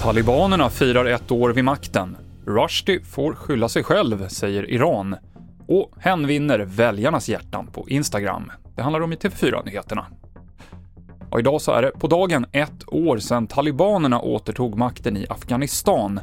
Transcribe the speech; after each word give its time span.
Talibanerna 0.00 0.70
firar 0.70 1.04
ett 1.04 1.30
år 1.30 1.50
vid 1.50 1.64
makten. 1.64 2.16
Rushdie 2.46 3.00
får 3.04 3.34
skylla 3.34 3.68
sig 3.68 3.82
själv, 3.82 4.28
säger 4.28 4.70
Iran. 4.70 5.16
Och 5.68 5.92
hen 5.98 6.26
vinner 6.26 6.58
väljarnas 6.58 7.28
hjärtan 7.28 7.66
på 7.66 7.88
Instagram. 7.88 8.52
Det 8.74 8.82
handlar 8.82 9.00
om 9.00 9.12
i 9.12 9.16
TV4-nyheterna. 9.16 10.06
Och 11.30 11.38
idag 11.38 11.60
så 11.60 11.72
är 11.72 11.82
det 11.82 11.90
på 11.90 12.06
dagen 12.06 12.46
ett 12.52 12.92
år 12.92 13.18
sedan 13.18 13.46
talibanerna 13.46 14.20
återtog 14.20 14.78
makten 14.78 15.16
i 15.16 15.26
Afghanistan, 15.30 16.20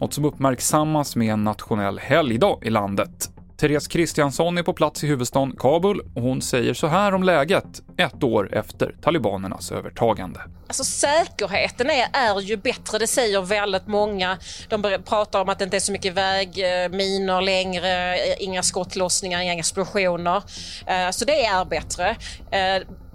något 0.00 0.12
som 0.12 0.24
uppmärksammas 0.24 1.16
med 1.16 1.32
en 1.32 1.44
nationell 1.44 1.98
helgdag 1.98 2.58
i 2.62 2.70
landet. 2.70 3.31
Therese 3.62 3.88
Kristiansson 3.88 4.58
är 4.58 4.62
på 4.62 4.72
plats 4.72 5.04
i 5.04 5.06
huvudstaden 5.06 5.56
Kabul 5.58 6.00
och 6.14 6.22
hon 6.22 6.42
säger 6.42 6.74
så 6.74 6.86
här 6.86 7.14
om 7.14 7.22
läget 7.22 7.82
ett 7.96 8.22
år 8.22 8.54
efter 8.54 8.94
talibanernas 9.02 9.72
övertagande. 9.72 10.40
Alltså 10.66 10.84
säkerheten 10.84 11.90
är, 11.90 12.06
är 12.12 12.40
ju 12.40 12.56
bättre, 12.56 12.98
det 12.98 13.06
säger 13.06 13.42
väldigt 13.42 13.86
många. 13.86 14.38
De 14.68 14.98
pratar 15.04 15.40
om 15.40 15.48
att 15.48 15.58
det 15.58 15.64
inte 15.64 15.76
är 15.76 15.80
så 15.80 15.92
mycket 15.92 16.14
vägminor 16.14 17.38
eh, 17.38 17.44
längre, 17.44 18.14
eh, 18.14 18.34
inga 18.38 18.62
skottlossningar, 18.62 19.40
inga 19.40 19.54
explosioner. 19.54 20.42
Eh, 20.86 21.10
så 21.10 21.24
det 21.24 21.44
är 21.44 21.64
bättre. 21.64 22.16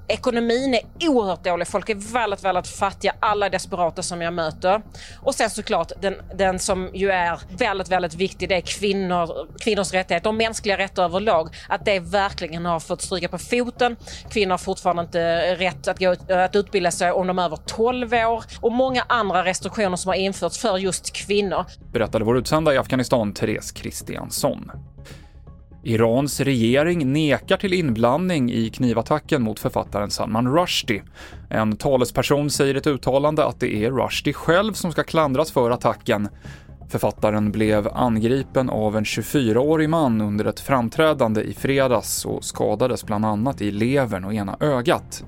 Ekonomin 0.08 0.74
är 0.74 1.10
oerhört 1.10 1.44
dålig. 1.44 1.68
Folk 1.68 1.90
är 1.90 2.14
väldigt, 2.14 2.44
väldigt 2.44 2.68
fattiga. 2.68 3.16
Alla 3.20 3.50
desperata 3.50 4.04
som 4.04 4.22
jag 4.22 4.34
möter. 4.34 4.82
Och 5.22 5.36
sen 5.36 5.50
såklart 5.50 5.92
den, 6.02 6.16
den 6.36 6.60
som 6.60 6.90
ju 6.94 7.12
är 7.12 7.40
väldigt, 7.58 7.90
väldigt 7.90 8.16
viktig. 8.16 8.50
Det 8.50 8.56
är 8.56 8.62
kvinnor, 8.62 9.48
kvinnors 9.60 9.94
rättigheter 9.94 10.30
och 10.30 10.36
mänskliga 10.36 10.78
rättigheter 10.78 11.04
överlag. 11.04 11.50
Att 11.70 11.86
det 11.86 12.00
verkligen 12.00 12.66
har 12.66 12.80
fått 12.80 13.02
stryka 13.02 13.28
på 13.28 13.38
foten. 13.38 13.96
Kvinnor 14.30 14.52
har 14.52 14.58
fortfarande 14.58 15.02
inte 15.02 15.56
rätt 15.56 15.88
att, 15.88 16.00
gå, 16.00 16.16
att 16.30 16.56
utbilda 16.56 16.92
sig 16.92 17.12
om 17.12 17.28
de 17.28 17.40
är 17.40 17.44
över 17.44 17.58
12 17.66 18.14
år. 18.14 18.44
Och 18.62 18.72
många 18.72 19.04
andra 19.10 19.46
restriktioner 19.46 19.98
som 19.98 20.10
har 20.10 20.16
införts 20.16 20.60
för 20.60 20.78
just 20.78 21.14
kvinnor. 21.14 21.66
Berättade 21.94 22.26
vår 22.26 22.38
utsända 22.38 22.74
i 22.74 22.78
Afghanistan, 22.78 23.34
Therese 23.34 23.72
Kristiansson. 23.72 24.72
Irans 25.88 26.40
regering 26.40 27.14
nekar 27.14 27.58
till 27.58 27.74
inblandning 27.74 28.52
i 28.52 28.70
knivattacken 28.70 29.44
mot 29.44 29.60
författaren 29.60 30.10
Salman 30.10 30.56
Rushdie. 30.56 31.04
En 31.50 31.78
talesperson 31.78 32.50
säger 32.50 32.76
i 32.76 32.78
ett 32.78 32.88
uttalande 32.88 33.46
att 33.46 33.60
det 33.60 33.76
är 33.76 33.92
Rushdie 33.92 34.34
själv 34.34 34.74
som 34.74 34.92
ska 34.92 35.04
klandras 35.04 35.52
för 35.52 35.72
attacken. 35.72 36.30
Författaren 36.90 37.52
blev 37.52 37.88
angripen 37.94 38.70
av 38.70 38.98
en 38.98 39.04
24-årig 39.04 39.90
man 39.90 40.22
under 40.22 40.46
ett 40.46 40.60
framträdande 40.60 41.42
i 41.42 41.54
fredags 41.54 42.26
och 42.26 42.44
skadades 42.44 43.06
bland 43.06 43.26
annat 43.26 43.62
i 43.62 43.72
levern 43.72 44.24
och 44.24 44.34
ena 44.34 44.58
ögat. 44.60 45.24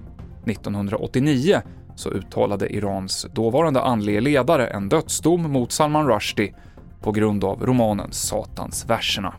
1989 0.45 1.61
så 1.95 2.09
uttalade 2.09 2.75
Irans 2.75 3.27
dåvarande 3.33 3.81
andlige 3.81 4.21
ledare 4.21 4.67
en 4.67 4.89
dödsdom 4.89 5.51
mot 5.51 5.71
Salman 5.71 6.07
Rushdie 6.07 6.53
på 7.01 7.11
grund 7.11 7.43
av 7.43 7.65
romanen 7.65 8.11
Satans 8.11 8.85
verserna. 8.89 9.33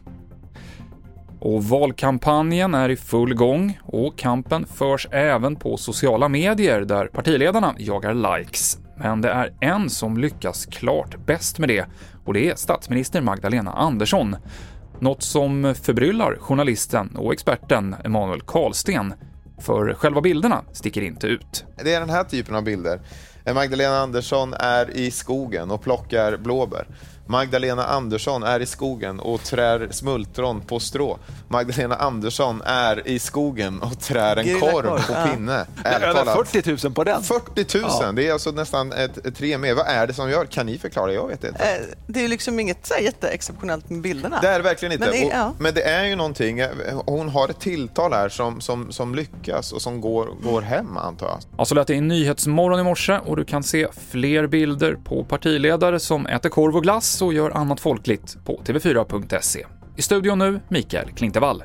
Och 1.41 1.64
valkampanjen 1.64 2.74
är 2.74 2.88
i 2.88 2.96
full 2.96 3.34
gång 3.34 3.78
och 3.83 4.19
kampen 4.19 4.66
förs 4.66 5.08
även 5.10 5.56
på 5.56 5.77
sociala 5.77 6.28
medier 6.28 6.80
där 6.80 7.06
partiledarna 7.06 7.74
jagar 7.78 8.38
likes. 8.38 8.78
Men 8.96 9.20
det 9.20 9.30
är 9.30 9.52
en 9.61 9.91
som 9.91 10.18
lyckas 10.18 10.66
klart 10.66 11.27
bäst 11.27 11.58
med 11.58 11.68
det 11.68 11.86
och 12.24 12.34
det 12.34 12.50
är 12.50 12.55
statsminister 12.55 13.20
Magdalena 13.20 13.72
Andersson. 13.72 14.36
Något 14.98 15.22
som 15.22 15.74
förbryllar 15.83 16.36
journalisten 16.41 17.16
och 17.16 17.33
experten 17.33 17.96
Emanuel 18.05 18.41
Karlsten. 18.41 19.14
För 19.58 19.94
själva 19.94 20.20
bilderna 20.20 20.62
sticker 20.72 21.02
inte 21.02 21.27
ut. 21.27 21.64
Det 21.84 21.94
är 21.94 22.00
den 22.00 22.11
här 22.11 22.24
typen 22.24 22.55
av 22.55 22.64
bilder. 22.64 23.00
Magdalena 23.44 23.98
Andersson 23.98 24.55
är 24.55 24.91
i 24.91 25.10
skogen 25.10 25.70
och 25.70 25.83
plockar 25.83 26.36
blåbär. 26.36 26.86
Magdalena 27.30 27.84
Andersson 27.84 28.42
är 28.42 28.61
i 28.61 28.67
skogen 28.67 29.20
och 29.20 29.42
trär 29.42 29.89
smultron 29.90 30.61
på 30.61 30.80
strå. 30.80 31.18
Magdalena 31.48 31.96
Andersson 31.96 32.62
är 32.64 33.08
i 33.08 33.18
skogen 33.18 33.83
och 33.83 34.01
trär 34.01 34.36
en 34.36 34.61
korv 34.61 35.06
på 35.06 35.30
pinne. 35.30 35.67
Över 35.84 36.45
40 36.45 36.86
000 36.86 36.95
på 36.95 37.05
den. 37.05 37.23
40 37.23 37.78
000, 37.78 37.90
ja. 38.01 38.12
det 38.12 38.28
är 38.28 38.33
alltså 38.33 38.51
nästan 38.51 38.92
ett, 38.92 39.27
ett 39.27 39.36
tre 39.36 39.58
mer. 39.58 39.74
Vad 39.74 39.86
är 39.86 40.07
det 40.07 40.14
som 40.14 40.30
gör? 40.30 40.45
Kan 40.45 40.67
ni 40.67 40.78
förklara? 40.78 41.12
Jag 41.12 41.28
vet 41.28 41.45
inte. 41.45 41.64
Eh, 41.64 41.86
det 42.07 42.24
är 42.24 42.28
liksom 42.28 42.61
inget 42.61 42.86
så 42.86 42.95
jätteexceptionellt 43.02 43.90
med 43.90 44.01
bilderna. 44.01 44.39
Det 44.42 44.48
är 44.48 44.61
verkligen 44.61 44.92
inte. 44.92 45.05
Men 45.05 45.14
det, 45.14 45.27
ja. 45.27 45.52
men 45.58 45.74
det 45.74 45.83
är 45.83 46.05
ju 46.05 46.17
någonting, 46.17 46.58
eh, 46.58 46.68
hon 47.07 47.28
har 47.28 47.48
ett 47.48 47.61
tilltal 47.61 48.12
här 48.12 48.28
som, 48.28 48.61
som, 48.61 48.92
som 48.92 49.14
lyckas 49.14 49.72
och 49.72 49.83
som 49.83 50.01
går, 50.01 50.28
går 50.42 50.62
hem 50.62 50.96
antar 50.96 51.27
jag. 51.27 51.39
Ja, 51.58 51.64
så 51.64 51.74
lät 51.74 51.86
det 51.86 51.95
i 51.95 52.01
Nyhetsmorgon 52.01 52.80
i 52.80 52.83
morse 52.83 53.18
och 53.30 53.36
du 53.36 53.45
kan 53.45 53.63
se 53.63 53.86
fler 54.11 54.46
bilder 54.46 54.95
på 54.95 55.24
partiledare 55.24 56.01
som 56.01 56.27
äter 56.27 56.48
korv 56.48 56.77
och 56.77 56.83
glass 56.83 57.23
och 57.23 57.35
gör 57.35 57.51
annat 57.51 57.80
folkligt 57.80 58.45
på 58.45 58.63
tv4.se. 58.64 59.67
I 59.96 60.02
studion 60.02 60.39
nu, 60.39 60.61
Mikael 60.68 61.11
Klintevall. 61.11 61.63